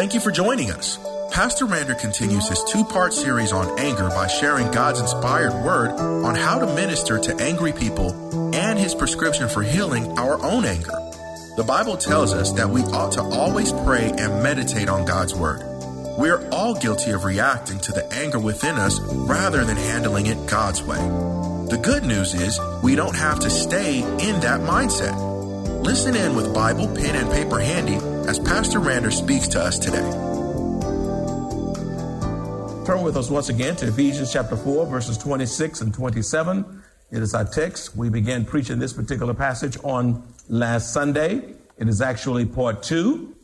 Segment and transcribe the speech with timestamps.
[0.00, 0.98] Thank you for joining us.
[1.30, 6.34] Pastor Rander continues his two part series on anger by sharing God's inspired word on
[6.34, 10.94] how to minister to angry people and his prescription for healing our own anger.
[11.58, 15.60] The Bible tells us that we ought to always pray and meditate on God's word.
[16.16, 20.82] We're all guilty of reacting to the anger within us rather than handling it God's
[20.82, 20.96] way.
[20.96, 25.84] The good news is we don't have to stay in that mindset.
[25.84, 27.98] Listen in with Bible, pen, and paper handy
[28.28, 30.08] as Pastor Rander speaks to us today.
[32.86, 36.82] Turn with us once again to Ephesians chapter 4, verses 26 and 27.
[37.10, 37.96] It is our text.
[37.96, 41.54] We began preaching this particular passage on last Sunday.
[41.76, 43.36] It is actually part two,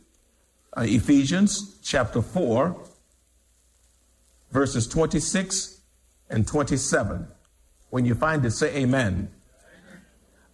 [0.75, 2.79] uh, Ephesians chapter 4,
[4.51, 5.81] verses 26
[6.29, 7.27] and 27.
[7.89, 9.31] When you find it, say amen.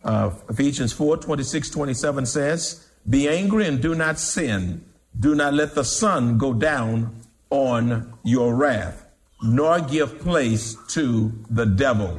[0.04, 4.86] Uh, Ephesians 4 26, 27 says, Be angry and do not sin.
[5.20, 7.16] Do not let the sun go down
[7.50, 9.06] on your wrath,
[9.42, 12.18] nor give place to the devil.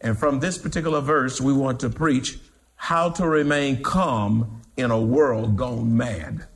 [0.00, 2.38] And from this particular verse, we want to preach
[2.76, 6.46] how to remain calm in a world gone mad.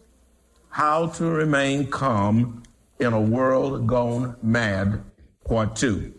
[0.68, 2.62] How to remain calm
[2.98, 5.02] in a world gone mad,
[5.44, 6.14] part two.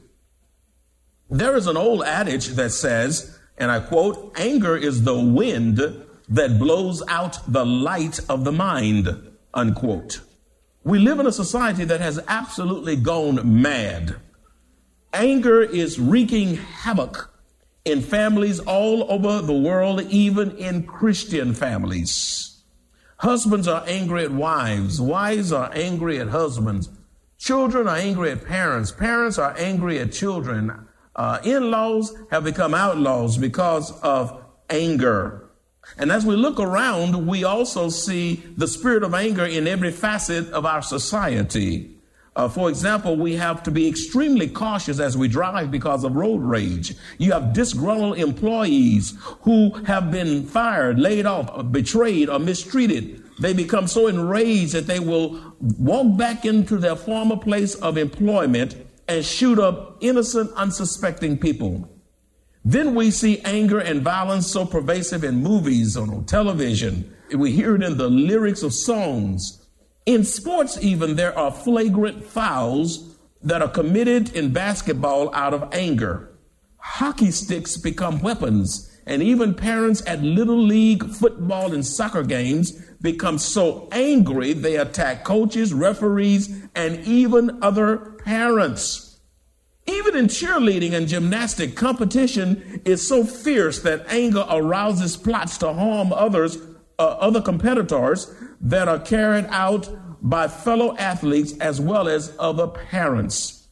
[1.30, 5.82] There is an old adage that says, and I quote, anger is the wind
[6.30, 9.08] that blows out the light of the mind,
[9.54, 10.22] unquote.
[10.84, 14.16] We live in a society that has absolutely gone mad.
[15.14, 17.34] Anger is wreaking havoc
[17.86, 22.62] in families all over the world, even in Christian families.
[23.18, 25.02] Husbands are angry at wives.
[25.02, 26.90] Wives are angry at husbands.
[27.38, 28.92] Children are angry at parents.
[28.92, 30.88] Parents are angry at children
[31.18, 35.47] uh, in laws have become outlaws because of anger.
[35.98, 40.50] And as we look around, we also see the spirit of anger in every facet
[40.52, 41.98] of our society.
[42.38, 46.40] Uh, for example, we have to be extremely cautious as we drive because of road
[46.40, 46.94] rage.
[47.18, 53.24] You have disgruntled employees who have been fired, laid off, betrayed, or mistreated.
[53.40, 58.76] They become so enraged that they will walk back into their former place of employment
[59.08, 61.90] and shoot up innocent, unsuspecting people.
[62.68, 67.16] Then we see anger and violence so pervasive in movies, on television.
[67.34, 69.66] We hear it in the lyrics of songs.
[70.06, 76.38] In sports, even, there are flagrant fouls that are committed in basketball out of anger.
[76.76, 83.38] Hockey sticks become weapons, and even parents at little league football and soccer games become
[83.38, 89.07] so angry they attack coaches, referees, and even other parents.
[89.88, 96.12] Even in cheerleading and gymnastic, competition is so fierce that anger arouses plots to harm
[96.12, 96.58] others,
[97.00, 99.90] uh, other competitors that are carried out
[100.22, 103.70] by fellow athletes as well as other parents.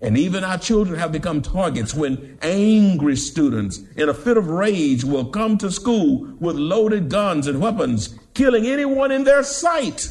[0.00, 5.04] And even our children have become targets when angry students in a fit of rage
[5.04, 10.08] will come to school with loaded guns and weapons, killing anyone in their sight.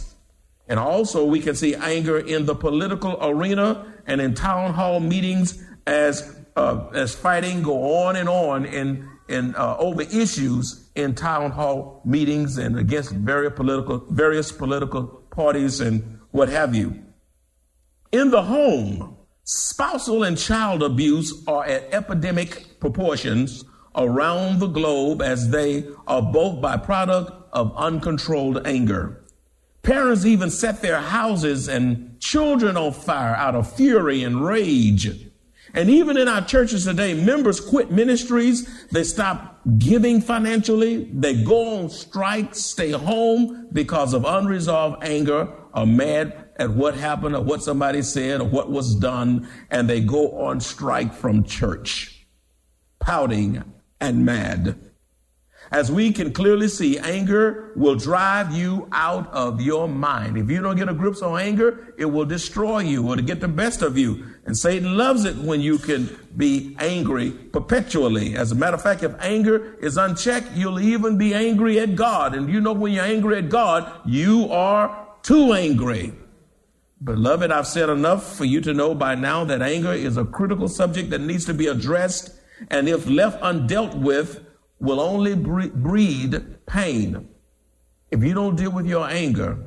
[0.68, 5.64] And also, we can see anger in the political arena and in town hall meetings
[5.86, 11.52] as uh, as fighting go on and on in in uh, over issues in town
[11.52, 17.04] hall meetings and against various political various political parties and what have you.
[18.12, 23.66] In the home, spousal and child abuse are at epidemic proportions
[23.96, 29.24] around the globe as they are both byproduct of uncontrolled anger.
[29.82, 35.10] Parents even set their houses and children on fire out of fury and rage.
[35.74, 38.88] And even in our churches today, members quit ministries.
[38.90, 41.10] They stop giving financially.
[41.14, 47.36] They go on strike, stay home because of unresolved anger or mad at what happened
[47.36, 49.48] or what somebody said or what was done.
[49.70, 52.26] And they go on strike from church,
[53.00, 53.64] pouting
[54.00, 54.80] and mad.
[55.72, 60.38] As we can clearly see, anger will drive you out of your mind.
[60.38, 63.42] If you don't get a grip on anger, it will destroy you or to get
[63.42, 64.26] the best of you.
[64.46, 68.36] And Satan loves it when you can be angry perpetually.
[68.36, 72.34] As a matter of fact, if anger is unchecked, you'll even be angry at God.
[72.34, 76.14] And you know when you're angry at God, you are too angry.
[77.04, 80.68] Beloved, I've said enough for you to know by now that anger is a critical
[80.68, 82.32] subject that needs to be addressed.
[82.70, 84.47] And if left undealt with,
[84.80, 87.28] will only breed pain.
[88.12, 89.58] If you don't deal with your anger,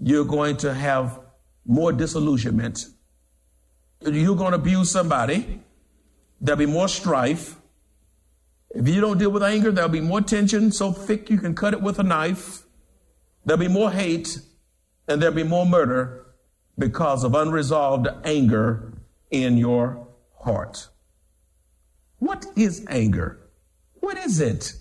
[0.00, 1.20] you're going to have
[1.66, 2.86] more disillusionment.
[4.00, 5.60] You're going to abuse somebody.
[6.40, 7.56] There'll be more strife.
[8.70, 11.74] If you don't deal with anger, there'll be more tension so thick you can cut
[11.74, 12.64] it with a knife.
[13.44, 14.40] There'll be more hate
[15.08, 16.26] and there'll be more murder
[16.78, 18.94] because of unresolved anger
[19.30, 20.08] in your
[20.40, 20.88] heart.
[22.18, 23.41] What is anger?
[24.02, 24.74] What is it?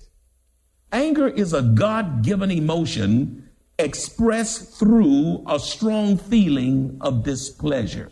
[0.92, 8.10] Anger is a God given emotion expressed through a strong feeling of displeasure.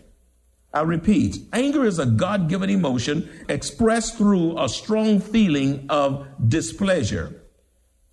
[0.72, 7.42] I repeat, anger is a God given emotion expressed through a strong feeling of displeasure.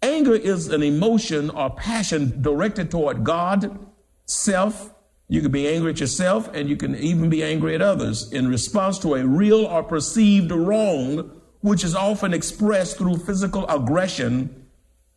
[0.00, 3.78] Anger is an emotion or passion directed toward God,
[4.24, 4.94] self.
[5.28, 8.48] You can be angry at yourself and you can even be angry at others in
[8.48, 11.35] response to a real or perceived wrong
[11.66, 14.68] which is often expressed through physical aggression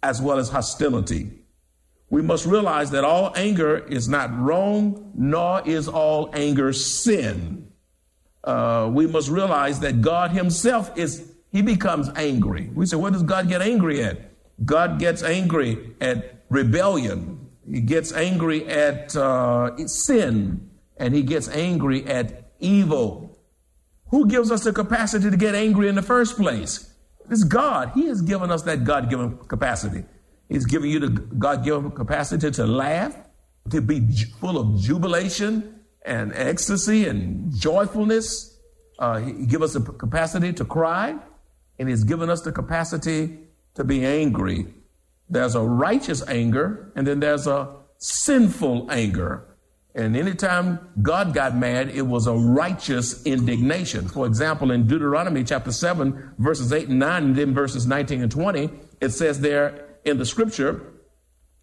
[0.01, 1.30] as well as hostility.
[2.10, 7.72] We must realize that all anger is not wrong, nor is all anger sin.
[8.44, 12.72] Uh, we must realize that God Himself is, He becomes angry.
[12.74, 14.18] We say, what does God get angry at?
[14.66, 20.68] God gets angry at rebellion, He gets angry at uh, sin,
[20.98, 23.28] and He gets angry at evil.
[24.09, 26.94] Who gives us the capacity to get angry in the first place?
[27.29, 27.91] It's God.
[27.94, 30.03] He has given us that God given capacity.
[30.47, 33.15] He's given you the God given capacity to laugh,
[33.69, 34.01] to be
[34.39, 38.57] full of jubilation and ecstasy and joyfulness.
[38.97, 41.15] Uh, he gives us the capacity to cry,
[41.77, 43.38] and He's given us the capacity
[43.75, 44.65] to be angry.
[45.29, 49.49] There's a righteous anger, and then there's a sinful anger.
[49.95, 54.07] And anytime God got mad, it was a righteous indignation.
[54.07, 58.31] For example, in Deuteronomy chapter 7, verses 8 and 9, and then verses 19 and
[58.31, 58.69] 20,
[59.01, 60.81] it says there in the scripture,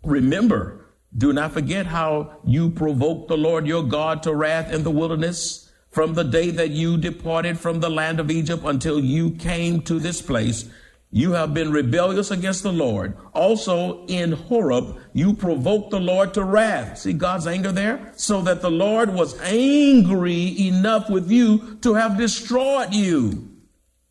[0.02, 0.86] Remember,
[1.16, 5.70] do not forget how you provoked the Lord your God to wrath in the wilderness
[5.90, 9.98] from the day that you departed from the land of Egypt until you came to
[9.98, 10.68] this place
[11.16, 13.16] you have been rebellious against the Lord.
[13.32, 16.98] Also in Horeb, you provoked the Lord to wrath.
[16.98, 18.12] See God's anger there?
[18.16, 23.48] So that the Lord was angry enough with you to have destroyed you.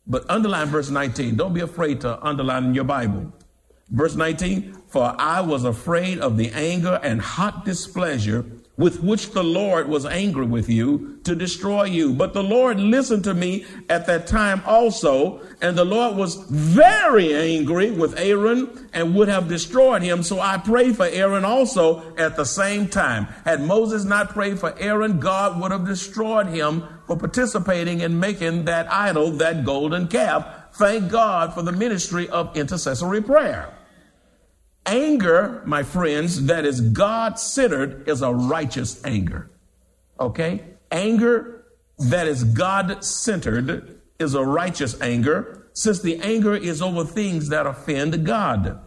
[0.04, 1.36] But underline verse 19.
[1.36, 3.32] Don't be afraid to underline in your Bible.
[3.88, 8.44] Verse 19, for I was afraid of the anger and hot displeasure
[8.76, 12.12] with which the Lord was angry with you to destroy you.
[12.12, 17.34] But the Lord listened to me at that time also, and the Lord was very
[17.34, 20.22] angry with Aaron and would have destroyed him.
[20.22, 23.24] So I prayed for Aaron also at the same time.
[23.44, 28.66] Had Moses not prayed for Aaron, God would have destroyed him for participating in making
[28.66, 30.46] that idol, that golden calf.
[30.74, 33.75] Thank God for the ministry of intercessory prayer.
[34.86, 39.50] Anger, my friends, that is God centered is a righteous anger.
[40.20, 40.62] Okay?
[40.90, 41.64] Anger
[41.98, 47.66] that is God centered is a righteous anger since the anger is over things that
[47.66, 48.80] offend God.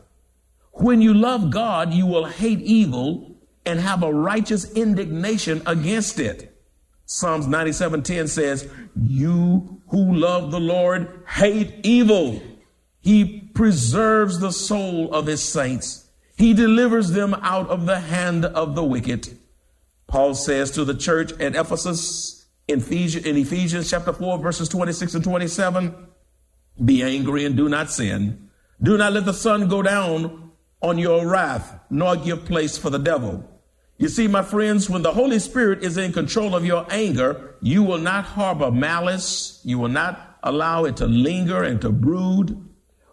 [0.74, 3.36] When you love God, you will hate evil
[3.66, 6.56] and have a righteous indignation against it.
[7.06, 12.42] Psalms 97:10 says, "You who love the Lord hate evil."
[13.02, 16.08] He preserves the soul of his saints.
[16.38, 19.38] He delivers them out of the hand of the wicked.
[20.08, 25.16] Paul says to the church at Ephesus in Ephesians, in Ephesians chapter 4, verses 26
[25.16, 25.94] and 27,
[26.86, 28.50] be angry and do not sin.
[28.82, 32.98] Do not let the sun go down on your wrath, nor give place for the
[32.98, 33.44] devil.
[33.98, 37.84] You see, my friends, when the Holy Spirit is in control of your anger, you
[37.84, 39.60] will not harbor malice.
[39.66, 42.69] You will not allow it to linger and to brood.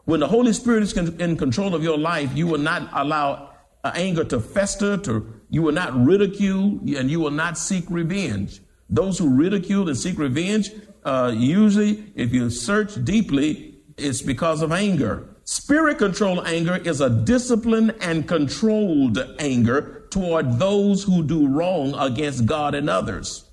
[0.06, 3.50] When the Holy Spirit is in control of your life, you will not allow
[3.82, 8.60] uh, anger to fester, to, you will not ridicule, and you will not seek revenge.
[8.88, 10.70] Those who ridicule and seek revenge,
[11.04, 15.28] uh, usually, if you search deeply, it's because of anger.
[15.42, 22.46] Spirit controlled anger is a disciplined and controlled anger toward those who do wrong against
[22.46, 23.50] God and others.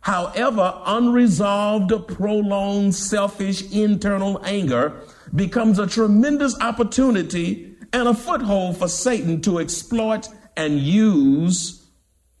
[0.00, 5.00] However, unresolved, prolonged, selfish, internal anger
[5.34, 11.86] becomes a tremendous opportunity and a foothold for Satan to exploit and use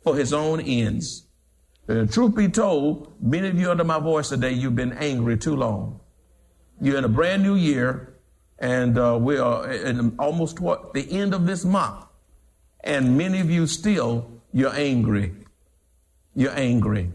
[0.02, 1.26] for his own ends.
[1.88, 5.54] Uh, truth be told, many of you under my voice today, you've been angry too
[5.54, 6.00] long.
[6.80, 8.16] You're in a brand new year,
[8.58, 12.04] and uh, we are in almost what, the end of this month.
[12.80, 15.34] And many of you still, you're angry.
[16.34, 17.12] You're angry.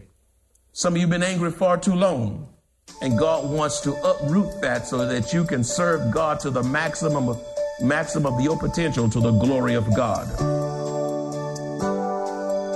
[0.72, 2.51] Some of you have been angry far too long.
[3.00, 7.28] And God wants to uproot that so that you can serve God to the maximum
[7.28, 7.44] of,
[7.80, 10.28] maximum of your potential to the glory of God.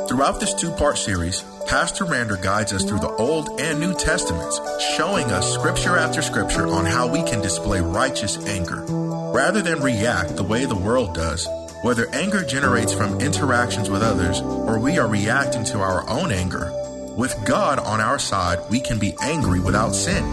[0.08, 4.61] Throughout this two part series, Pastor Rander guides us through the Old and New Testaments,
[4.96, 8.85] showing us scripture after scripture on how we can display righteous anger.
[8.87, 11.49] Rather than react the way the world does,
[11.82, 16.73] whether anger generates from interactions with others or we are reacting to our own anger,
[17.16, 20.25] with God on our side, we can be angry without sin.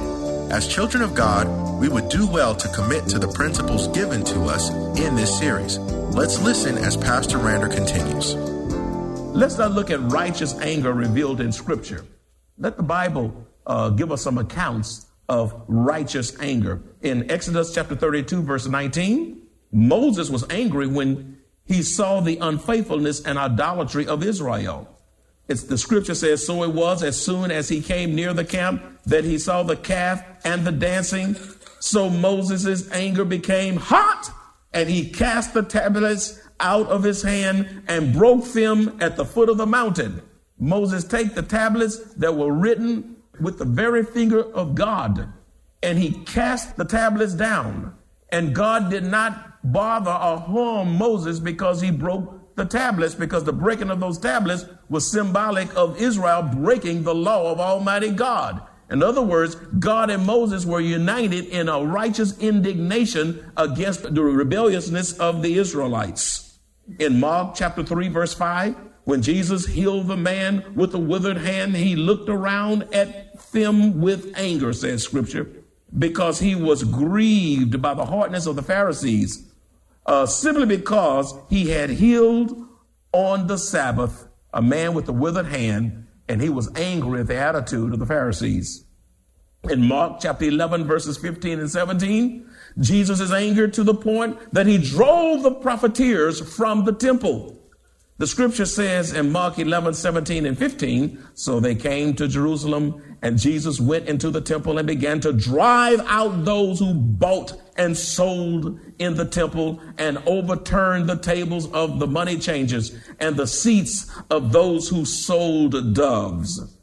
[0.52, 1.48] As children of God,
[1.80, 5.78] we would do well to commit to the principles given to us in this series.
[5.80, 8.36] Let's listen as Pastor Rander continues.
[9.34, 12.06] Let's not look at righteous anger revealed in Scripture.
[12.58, 13.34] Let the Bible
[13.66, 16.82] uh, give us some accounts of righteous anger.
[17.02, 23.40] In Exodus chapter 32, verse 19, Moses was angry when he saw the unfaithfulness and
[23.40, 24.88] idolatry of Israel.
[25.48, 28.82] It's the scripture says, so it was as soon as he came near the camp
[29.06, 31.36] that he saw the calf and the dancing.
[31.80, 34.30] So Moses' anger became hot
[34.74, 39.50] and he cast the tablets out of his hand and broke them at the foot
[39.50, 40.22] of the mountain.
[40.58, 45.34] Moses take the tablets that were written with the very finger of God
[45.84, 47.96] and he cast the tablets down.
[48.30, 53.54] And God did not bother or harm Moses because he broke the tablets because the
[53.54, 58.62] breaking of those tablets was symbolic of Israel breaking the law of Almighty God.
[58.90, 65.18] In other words, God and Moses were united in a righteous indignation against the rebelliousness
[65.20, 66.60] of the Israelites.
[67.00, 71.76] In Mark chapter 3, verse 5, when Jesus healed the man with the withered hand,
[71.76, 75.50] he looked around at them with anger, says scripture,
[75.98, 79.53] because he was grieved by the hardness of the Pharisees
[80.06, 82.52] uh, simply because he had healed
[83.12, 87.38] on the Sabbath a man with a withered hand, and he was angry at the
[87.38, 88.86] attitude of the Pharisees.
[89.70, 94.68] In Mark chapter 11, verses 15 and 17, Jesus is angered to the point that
[94.68, 97.63] he drove the profiteers from the temple.
[98.20, 103.40] The scripture says in Mark 11, 17 and 15, so they came to Jerusalem and
[103.40, 108.80] Jesus went into the temple and began to drive out those who bought and sold
[109.00, 114.52] in the temple and overturned the tables of the money changers and the seats of
[114.52, 116.78] those who sold doves.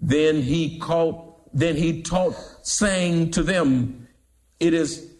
[0.00, 4.08] Then he called, then he taught saying to them,
[4.58, 5.12] it is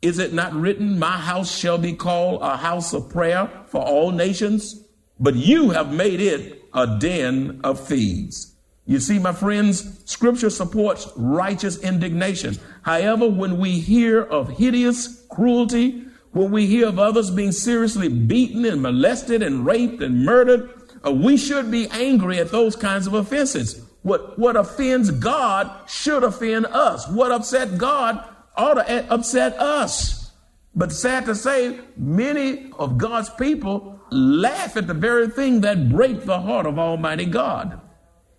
[0.00, 4.12] is it not written, My house shall be called a house of prayer for all
[4.12, 4.82] nations?
[5.20, 8.56] But you have made it a den of thieves.
[8.86, 12.58] You see, my friends, scripture supports righteous indignation.
[12.82, 18.64] However, when we hear of hideous cruelty, when we hear of others being seriously beaten
[18.64, 20.70] and molested and raped and murdered,
[21.06, 23.84] uh, we should be angry at those kinds of offenses.
[24.02, 27.06] What, what offends God should offend us.
[27.08, 28.24] What upset God
[28.56, 30.32] ought to upset us.
[30.74, 36.24] But sad to say, many of God's people laugh at the very thing that break
[36.24, 37.80] the heart of Almighty God.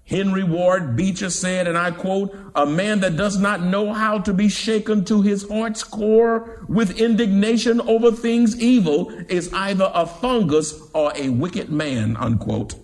[0.04, 4.34] Henry Ward Beecher said, and I quote, a man that does not know how to
[4.34, 10.78] be shaken to his heart's core with indignation over things evil is either a fungus
[10.94, 12.76] or a wicked man, unquote.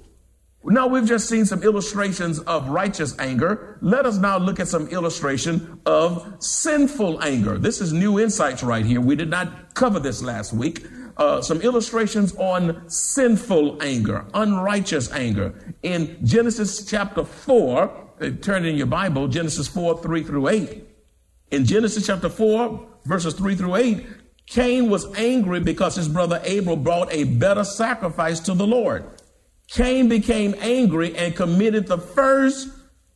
[0.64, 3.78] Now we've just seen some illustrations of righteous anger.
[3.82, 7.58] Let us now look at some illustration of sinful anger.
[7.58, 9.00] This is new insights right here.
[9.00, 10.86] We did not cover this last week
[11.18, 15.54] uh, some illustrations on sinful anger, unrighteous anger.
[15.84, 20.84] In Genesis chapter 4, uh, turn in your Bible, Genesis 4, 3 through 8.
[21.52, 24.06] In Genesis chapter 4, verses 3 through 8,
[24.46, 29.06] Cain was angry because his brother Abel brought a better sacrifice to the Lord.
[29.68, 32.70] Cain became angry and committed the first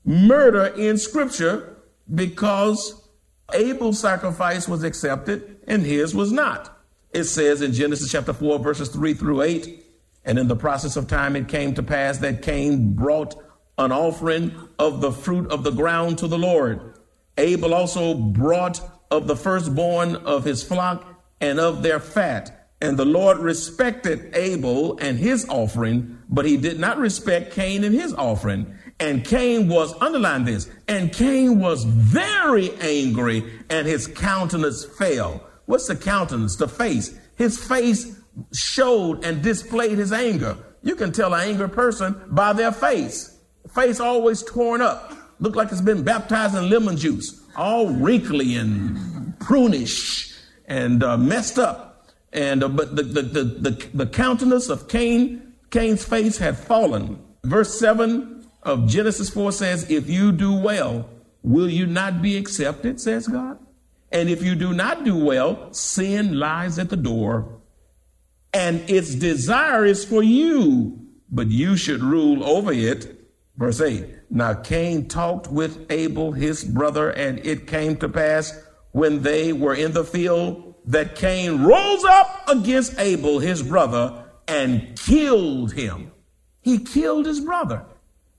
[0.03, 1.77] murder in scripture
[2.13, 3.09] because
[3.53, 6.80] Abel's sacrifice was accepted and his was not.
[7.13, 9.85] It says in Genesis chapter 4, verses 3 through 8,
[10.23, 13.35] and in the process of time it came to pass that Cain brought
[13.77, 16.97] an offering of the fruit of the ground to the Lord.
[17.37, 21.05] Abel also brought of the firstborn of his flock
[21.41, 22.69] and of their fat.
[22.79, 27.93] And the Lord respected Abel and his offering, but he did not respect Cain and
[27.93, 28.73] his offering.
[28.99, 35.45] And Cain was, underline this, and Cain was very angry and his countenance fell.
[35.71, 36.57] What's the countenance?
[36.57, 37.17] The face.
[37.37, 38.19] His face
[38.53, 40.57] showed and displayed his anger.
[40.83, 43.39] You can tell an angry person by their face.
[43.73, 49.39] Face always torn up, look like it's been baptized in lemon juice, all wrinkly and
[49.39, 52.09] prunish and uh, messed up.
[52.33, 57.23] And uh, but the, the, the, the, the countenance of Cain, Cain's face had fallen.
[57.45, 61.09] Verse 7 of Genesis 4 says, If you do well,
[61.43, 63.57] will you not be accepted, says God?
[64.11, 67.61] And if you do not do well, sin lies at the door
[68.53, 70.99] and its desire is for you,
[71.29, 73.17] but you should rule over it.
[73.55, 78.53] Verse 8 Now Cain talked with Abel, his brother, and it came to pass
[78.91, 84.99] when they were in the field that Cain rose up against Abel, his brother, and
[84.99, 86.11] killed him.
[86.61, 87.85] He killed his brother.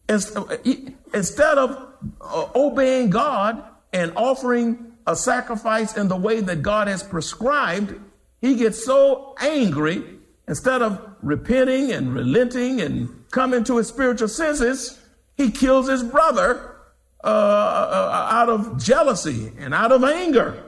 [0.09, 1.88] Instead of
[2.21, 7.94] uh, obeying God and offering a sacrifice in the way that God has prescribed,
[8.40, 10.04] he gets so angry,
[10.49, 15.00] instead of repenting and relenting and coming to his spiritual senses,
[15.37, 16.76] he kills his brother
[17.25, 20.62] uh, uh, out of jealousy and out of anger.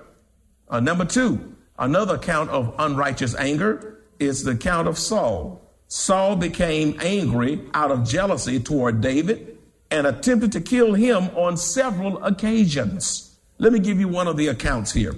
[0.69, 5.61] Uh, number two, another account of unrighteous anger is the count of Saul.
[5.89, 9.59] Saul became angry out of jealousy toward David
[9.91, 13.34] and attempted to kill him on several occasions.
[13.59, 15.15] Let me give you one of the accounts here.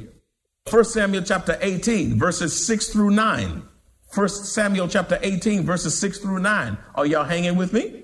[0.71, 3.63] 1 Samuel chapter 18, verses 6 through 9.
[4.15, 6.77] 1 Samuel chapter 18, verses 6 through 9.
[6.95, 8.03] Are y'all hanging with me?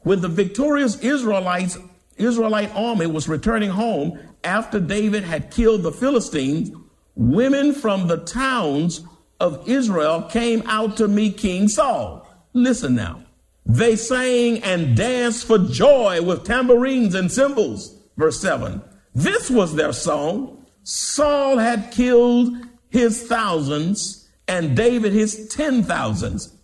[0.00, 1.78] When the victorious Israelites,
[2.16, 6.70] Israelite army was returning home after David had killed the Philistines,
[7.14, 9.02] women from the towns
[9.40, 12.26] of Israel came out to meet King Saul.
[12.52, 13.24] Listen now.
[13.66, 17.96] They sang and danced for joy with tambourines and cymbals.
[18.16, 18.82] Verse 7.
[19.14, 20.64] This was their song.
[20.82, 22.56] Saul had killed
[22.88, 26.54] his thousands and David his ten thousands.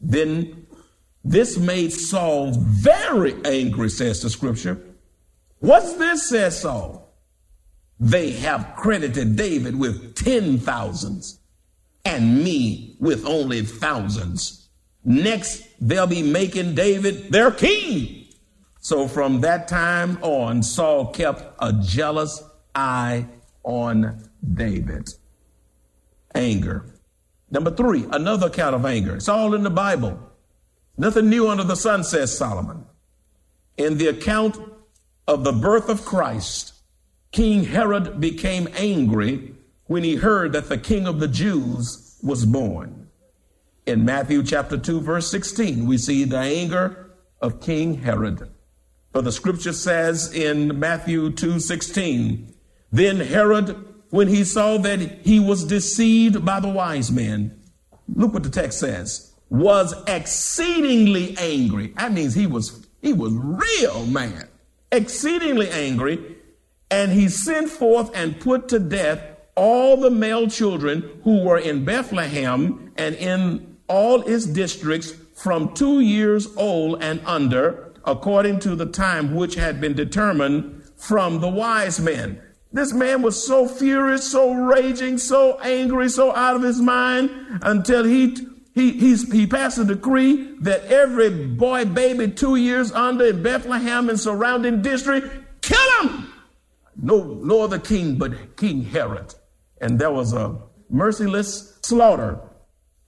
[0.00, 0.66] Then
[1.24, 4.80] this made Saul very angry, says the scripture.
[5.58, 7.12] What's this, says Saul?
[8.00, 11.40] They have credited David with ten thousands
[12.04, 14.68] and me with only thousands.
[15.04, 18.17] Next, they'll be making David their king.
[18.88, 22.42] So from that time on, Saul kept a jealous
[22.74, 23.26] eye
[23.62, 25.10] on David.
[26.34, 26.86] Anger.
[27.50, 29.16] Number three, another account of anger.
[29.16, 30.18] It's all in the Bible.
[30.96, 32.86] Nothing new under the sun, says Solomon.
[33.76, 34.56] In the account
[35.26, 36.72] of the birth of Christ,
[37.30, 43.10] King Herod became angry when he heard that the king of the Jews was born.
[43.84, 47.10] In Matthew chapter 2, verse 16, we see the anger
[47.42, 48.48] of King Herod.
[49.18, 52.54] For the scripture says in Matthew 2 16,
[52.92, 57.60] then Herod, when he saw that he was deceived by the wise men,
[58.14, 61.88] look what the text says, was exceedingly angry.
[61.96, 64.50] That means he was he was real mad,
[64.92, 66.36] exceedingly angry,
[66.88, 69.20] and he sent forth and put to death
[69.56, 75.98] all the male children who were in Bethlehem and in all its districts from two
[75.98, 82.00] years old and under, according to the time which had been determined from the wise
[82.00, 82.40] men.
[82.72, 87.30] This man was so furious, so raging, so angry, so out of his mind
[87.62, 88.36] until he
[88.74, 94.20] he, he passed a decree that every boy, baby, two years under in Bethlehem and
[94.20, 96.32] surrounding district, kill him.
[96.94, 99.34] No, no other king but King Herod.
[99.80, 102.38] And there was a merciless slaughter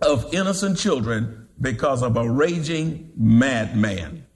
[0.01, 4.27] of innocent children because of a raging madman.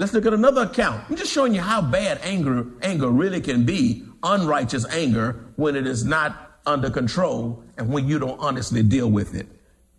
[0.00, 1.04] Let's look at another account.
[1.10, 5.86] I'm just showing you how bad anger, anger really can be unrighteous anger when it
[5.86, 9.46] is not under control and when you don't honestly deal with it.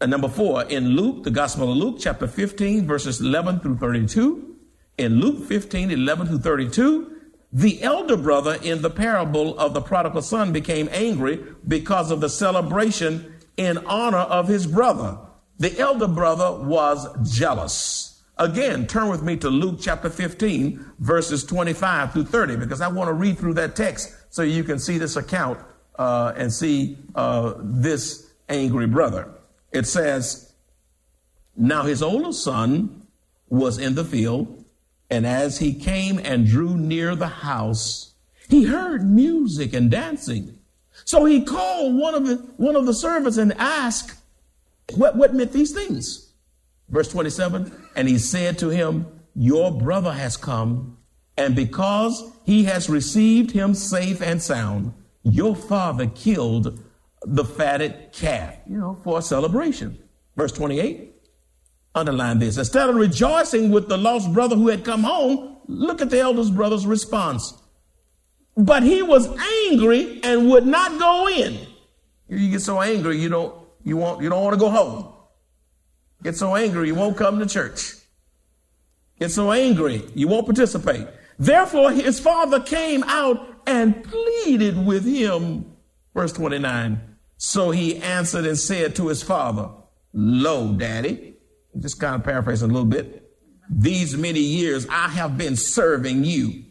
[0.01, 4.55] And number four, in Luke, the Gospel of Luke, chapter 15, verses 11 through 32.
[4.97, 7.21] In Luke 15, 11 through 32,
[7.53, 12.29] the elder brother in the parable of the prodigal son became angry because of the
[12.29, 15.19] celebration in honor of his brother.
[15.59, 18.10] The elder brother was jealous.
[18.41, 23.07] Again, turn with me to Luke chapter 15, verses 25 through 30, because I want
[23.07, 25.59] to read through that text so you can see this account
[25.99, 29.29] uh, and see uh, this angry brother.
[29.71, 30.53] It says,
[31.55, 33.05] Now his older son
[33.47, 34.65] was in the field,
[35.11, 38.15] and as he came and drew near the house,
[38.49, 40.57] he heard music and dancing.
[41.05, 44.19] So he called one of the, one of the servants and asked
[44.95, 46.30] What, what meant these things?
[46.91, 50.97] Verse 27 And he said to him, Your brother has come,
[51.37, 56.79] and because he has received him safe and sound, your father killed
[57.23, 59.97] the fatted calf, you know, for a celebration.
[60.35, 61.13] Verse 28,
[61.95, 62.57] underline this.
[62.57, 66.55] Instead of rejoicing with the lost brother who had come home, look at the eldest
[66.55, 67.53] brother's response.
[68.57, 69.27] But he was
[69.69, 71.59] angry and would not go in.
[72.27, 75.10] You get so angry, you don't, you won't, you don't want to go home.
[76.23, 77.95] Get so angry, you won't come to church.
[79.19, 81.07] Get so angry, you won't participate.
[81.37, 85.65] Therefore, his father came out and pleaded with him.
[86.13, 86.99] Verse 29.
[87.37, 89.69] So he answered and said to his father,
[90.13, 91.35] Lo, daddy,
[91.79, 93.29] just kind of paraphrasing a little bit.
[93.69, 96.65] These many years I have been serving you.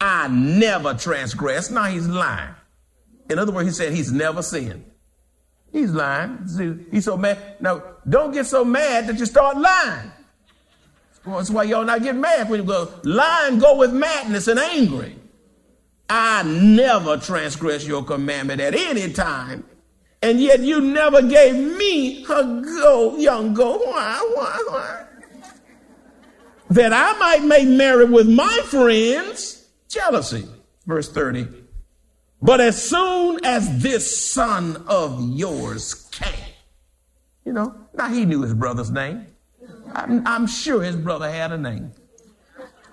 [0.00, 1.70] I never transgressed.
[1.70, 2.54] Now he's lying.
[3.30, 4.84] In other words, he said he's never sinned.
[5.74, 6.38] He's lying.
[6.90, 7.56] He's so mad.
[7.60, 10.10] Now, don't get so mad that you start lying.
[11.26, 12.88] That's why y'all not get mad when you go.
[13.02, 15.16] Lying go with madness and angry.
[16.08, 19.64] I never transgress your commandment at any time
[20.24, 23.76] and yet you never gave me a goat, young go.
[23.76, 25.04] Why, why, why?
[26.70, 29.66] That I might make merry with my friends.
[29.86, 30.48] Jealousy.
[30.86, 31.46] Verse 30.
[32.42, 36.32] But as soon as this son of yours came,
[37.44, 39.26] you know, now he knew his brother's name.
[39.94, 41.92] I'm, I'm sure his brother had a name.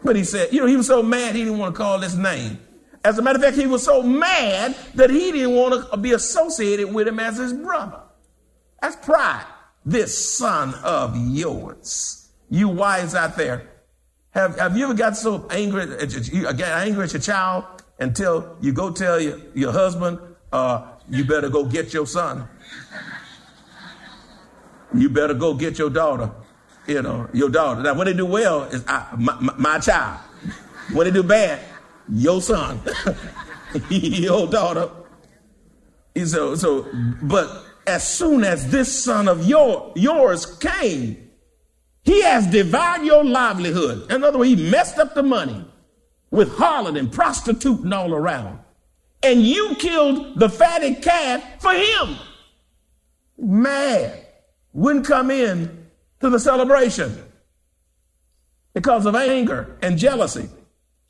[0.03, 2.17] But he said, you know, he was so mad he didn't want to call his
[2.17, 2.59] name.
[3.03, 6.13] As a matter of fact, he was so mad that he didn't want to be
[6.13, 7.99] associated with him as his brother.
[8.81, 9.45] That's pride.
[9.85, 12.29] This son of yours.
[12.49, 13.67] You wives out there,
[14.31, 17.65] have, have you ever got so angry, uh, you get angry at your child
[18.01, 20.19] until you go tell your, your husband,
[20.51, 22.47] uh, you better go get your son.
[24.93, 26.31] You better go get your daughter.
[26.87, 27.83] You know, your daughter.
[27.83, 29.05] Now, when they do well, is my,
[29.39, 30.19] my, my child.
[30.91, 31.59] When they do bad,
[32.09, 32.81] your son,
[33.89, 34.89] your daughter.
[36.25, 36.87] So, so,
[37.21, 41.29] but as soon as this son of your, yours came,
[42.03, 44.11] he has devoured your livelihood.
[44.11, 45.63] In other words, he messed up the money
[46.31, 48.59] with harlot and prostituting all around.
[49.21, 52.17] And you killed the fatted calf for him.
[53.37, 54.25] Mad.
[54.73, 55.85] Wouldn't come in
[56.21, 57.21] to the celebration
[58.73, 60.49] because of anger and jealousy.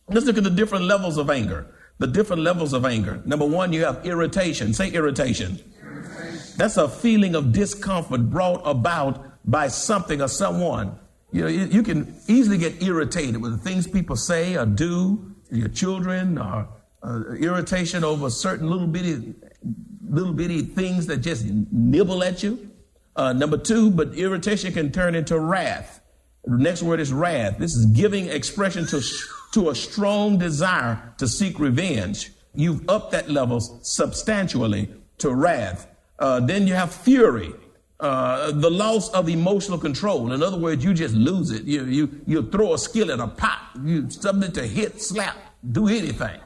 [0.10, 1.68] Let's look at the different levels of anger.
[2.00, 3.22] The different levels of anger.
[3.26, 4.74] Number one, you have irritation.
[4.74, 5.60] Say irritation.
[5.80, 6.54] irritation.
[6.58, 10.98] That's a feeling of discomfort brought about by something or someone.
[11.32, 15.70] You know, you, can easily get irritated with the things people say or do, your
[15.70, 16.68] children, or
[17.04, 19.34] uh, irritation over certain little bitty,
[20.08, 22.70] little bitty things that just nibble at you.
[23.16, 26.02] Uh, number two, but irritation can turn into wrath.
[26.46, 27.58] The next word is wrath.
[27.58, 29.02] This is giving expression to
[29.52, 32.32] to a strong desire to seek revenge.
[32.54, 34.90] You've upped that level substantially
[35.20, 35.88] to wrath.
[36.20, 37.54] Uh, then you have fury,
[38.02, 40.34] uh, the loss of emotional control.
[40.34, 41.64] In other words, you just lose it.
[41.64, 43.70] You, you, you throw a skill at a pot.
[43.84, 45.38] You something to hit, slap,
[45.72, 46.40] do anything.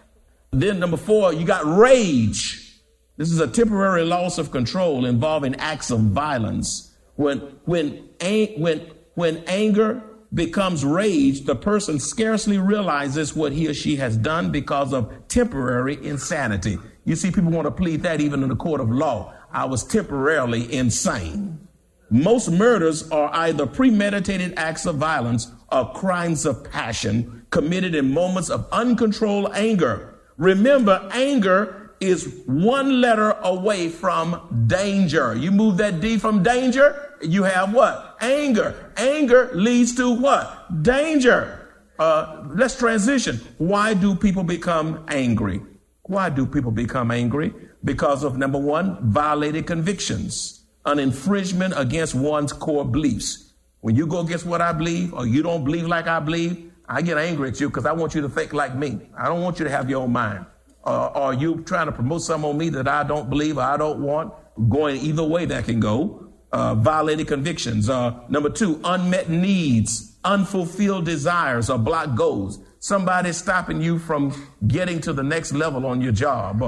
[0.51, 2.81] Then number four, you got rage.
[3.17, 6.93] This is a temporary loss of control involving acts of violence.
[7.15, 8.09] When, when,
[8.57, 14.51] when, when anger becomes rage, the person scarcely realizes what he or she has done
[14.51, 16.77] because of temporary insanity.
[17.05, 19.33] You see, people want to plead that even in the court of law.
[19.55, 21.65] I was temporarily insane.
[22.09, 28.49] Most murders are either premeditated acts of violence or crimes of passion committed in moments
[28.49, 30.19] of uncontrolled anger.
[30.37, 35.33] Remember, anger is one letter away from danger.
[35.35, 38.17] You move that D from danger, you have what?
[38.19, 38.91] Anger.
[38.97, 40.83] Anger leads to what?
[40.83, 41.71] Danger.
[41.97, 43.39] Uh, let's transition.
[43.57, 45.61] Why do people become angry?
[46.03, 47.53] Why do people become angry?
[47.85, 53.53] Because of number one, violated convictions, an infringement against one's core beliefs.
[53.81, 57.03] When you go against what I believe or you don't believe like I believe, I
[57.03, 58.99] get angry at you because I want you to think like me.
[59.17, 60.45] I don't want you to have your own mind.
[60.83, 63.77] Uh, are you trying to promote something on me that I don't believe or I
[63.77, 64.33] don't want?
[64.69, 67.89] Going either way that can go uh, violated convictions.
[67.89, 72.59] Uh, number two, unmet needs, unfulfilled desires, or blocked goals.
[72.79, 74.33] Somebody stopping you from
[74.67, 76.63] getting to the next level on your job.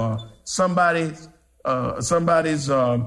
[0.48, 1.12] Uh, somebody,
[1.64, 2.98] uh, somebody's uh,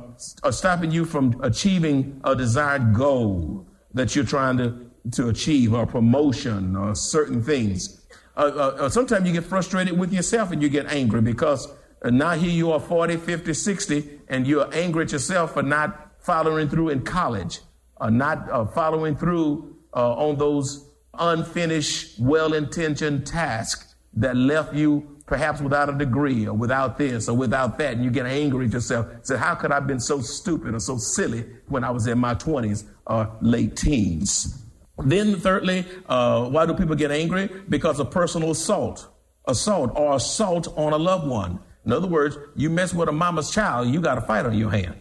[0.51, 6.75] stopping you from achieving a desired goal that you're trying to, to achieve, or promotion,
[6.75, 8.05] or certain things.
[8.37, 11.67] Uh, sometimes you get frustrated with yourself and you get angry because
[12.05, 16.69] now here you are 40, 50, 60, and you're angry at yourself for not following
[16.69, 17.59] through in college,
[17.99, 25.20] uh, not uh, following through uh, on those unfinished, well intentioned tasks that left you
[25.31, 28.73] perhaps without a degree or without this or without that, and you get angry at
[28.73, 29.07] yourself.
[29.23, 32.19] Say, how could I have been so stupid or so silly when I was in
[32.19, 34.61] my 20s or late teens?
[34.97, 37.49] Then, thirdly, uh, why do people get angry?
[37.69, 39.07] Because of personal assault,
[39.47, 41.61] assault or assault on a loved one.
[41.85, 44.69] In other words, you mess with a mama's child, you got a fight on your
[44.69, 44.99] hand.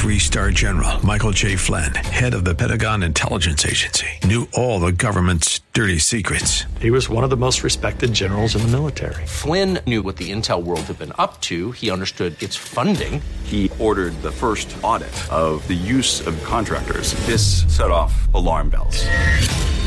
[0.03, 1.55] Three star general Michael J.
[1.55, 6.65] Flynn, head of the Pentagon Intelligence Agency, knew all the government's dirty secrets.
[6.81, 9.25] He was one of the most respected generals in the military.
[9.25, 13.21] Flynn knew what the intel world had been up to, he understood its funding.
[13.45, 17.13] He ordered the first audit of the use of contractors.
[17.25, 19.05] This set off alarm bells.